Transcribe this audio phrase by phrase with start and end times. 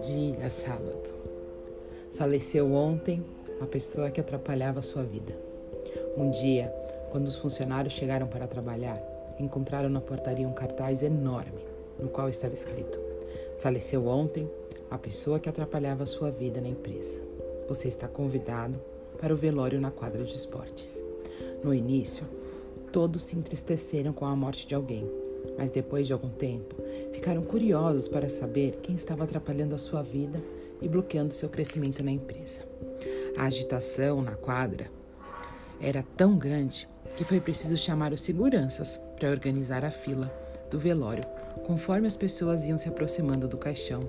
[0.00, 1.12] dia, sábado.
[2.14, 3.22] Faleceu ontem
[3.60, 5.36] a pessoa que atrapalhava sua vida.
[6.16, 6.72] Um dia,
[7.10, 8.98] quando os funcionários chegaram para trabalhar,
[9.38, 11.60] encontraram na portaria um cartaz enorme
[11.98, 12.98] no qual estava escrito:
[13.58, 14.50] Faleceu ontem
[14.90, 17.20] a pessoa que atrapalhava sua vida na empresa.
[17.68, 18.80] Você está convidado
[19.20, 21.02] para o velório na quadra de esportes.
[21.62, 22.26] No início,
[22.90, 25.06] todos se entristeceram com a morte de alguém,
[25.56, 26.74] mas depois de algum tempo,
[27.12, 30.42] ficaram curiosos para saber quem estava atrapalhando a sua vida
[30.80, 32.60] e bloqueando seu crescimento na empresa.
[33.36, 34.90] A agitação na quadra
[35.80, 40.32] era tão grande que foi preciso chamar os seguranças para organizar a fila
[40.70, 41.24] do velório
[41.66, 44.00] conforme as pessoas iam se aproximando do caixão.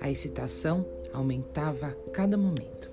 [0.00, 2.90] A excitação aumentava a cada momento.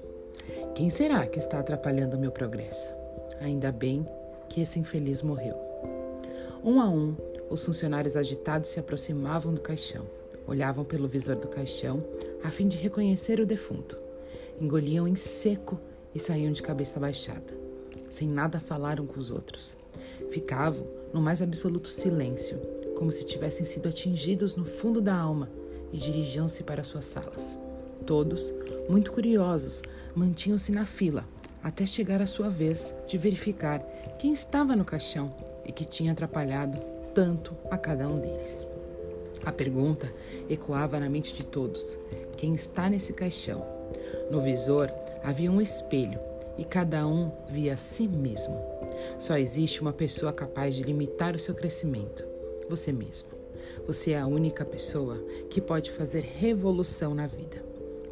[0.76, 2.96] Quem será que está atrapalhando o meu progresso?
[3.40, 4.08] Ainda bem
[4.48, 5.56] que esse infeliz morreu.
[6.64, 7.16] Um a um,
[7.52, 10.10] os funcionários agitados se aproximavam do caixão,
[10.48, 12.02] olhavam pelo visor do caixão
[12.42, 14.00] a fim de reconhecer o defunto.
[14.60, 15.78] Engoliam em seco
[16.16, 17.54] e saíam de cabeça baixada.
[18.10, 19.76] Sem nada falaram com os outros.
[20.30, 22.58] Ficavam no mais absoluto silêncio,
[22.98, 25.50] como se tivessem sido atingidos no fundo da alma
[25.92, 27.58] e dirigiam-se para suas salas.
[28.06, 28.54] Todos,
[28.88, 29.82] muito curiosos,
[30.16, 31.26] mantinham-se na fila
[31.62, 33.80] até chegar a sua vez de verificar
[34.18, 38.68] quem estava no caixão e que tinha atrapalhado tanto a cada um deles.
[39.44, 40.12] A pergunta
[40.50, 41.98] ecoava na mente de todos:
[42.38, 43.66] quem está nesse caixão?
[44.30, 44.90] No visor
[45.24, 46.20] havia um espelho
[46.58, 48.60] e cada um via a si mesmo.
[49.20, 52.26] Só existe uma pessoa capaz de limitar o seu crescimento:
[52.70, 53.30] você mesmo.
[53.88, 55.18] Você é a única pessoa
[55.50, 57.64] que pode fazer revolução na vida.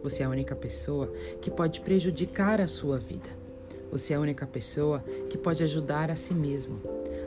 [0.02, 1.12] Você é a única pessoa
[1.42, 3.30] que pode prejudicar a sua vida.
[3.92, 6.82] Você é a única pessoa que pode ajudar a si mesmo.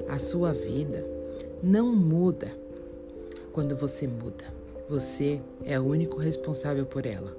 [0.08, 1.04] A sua vida
[1.62, 2.52] não muda
[3.52, 4.44] quando você muda.
[4.88, 7.36] Você é o único responsável por ela.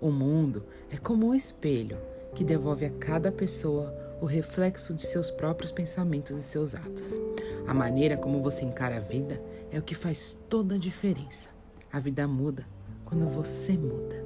[0.00, 1.98] O mundo é como um espelho
[2.34, 7.20] que devolve a cada pessoa o reflexo de seus próprios pensamentos e seus atos.
[7.66, 11.50] A maneira como você encara a vida é o que faz toda a diferença.
[11.92, 12.66] A vida muda
[13.04, 14.24] quando você muda.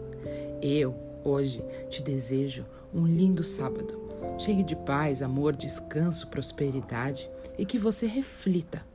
[0.62, 0.94] Eu,
[1.24, 3.98] hoje, te desejo um lindo sábado,
[4.38, 7.28] cheio de paz, amor, descanso, prosperidade
[7.58, 8.91] e que você reflita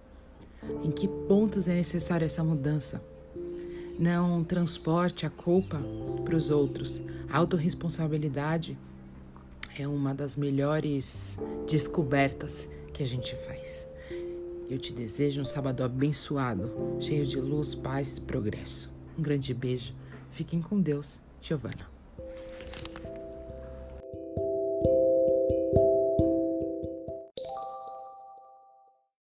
[0.83, 3.01] em que pontos é necessária essa mudança.
[3.99, 5.81] Não transporte a culpa
[6.23, 7.03] para os outros.
[7.29, 8.77] A autorresponsabilidade
[9.77, 13.87] é uma das melhores descobertas que a gente faz.
[14.69, 18.91] Eu te desejo um sábado abençoado, cheio de luz, paz e progresso.
[19.17, 19.93] Um grande beijo.
[20.31, 21.96] Fiquem com Deus, Giovana.